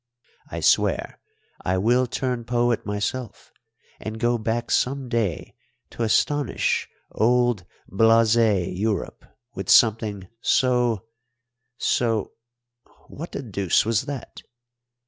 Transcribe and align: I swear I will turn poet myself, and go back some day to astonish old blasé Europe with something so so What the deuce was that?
I 0.49 0.61
swear 0.61 1.19
I 1.63 1.77
will 1.77 2.07
turn 2.07 2.43
poet 2.43 2.87
myself, 2.87 3.51
and 3.99 4.19
go 4.19 4.39
back 4.39 4.71
some 4.71 5.07
day 5.09 5.53
to 5.91 6.01
astonish 6.01 6.89
old 7.11 7.65
blasé 7.87 8.75
Europe 8.75 9.23
with 9.53 9.69
something 9.69 10.27
so 10.41 11.05
so 11.77 12.31
What 13.09 13.33
the 13.33 13.43
deuce 13.43 13.85
was 13.85 14.07
that? 14.07 14.41